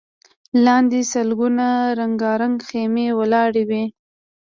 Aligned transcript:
لاندې 0.65 1.01
سلګونه 1.13 1.67
رنګارنګ 1.99 2.55
خيمې 2.69 3.07
ولاړې 3.19 3.63
وې. 3.69 3.83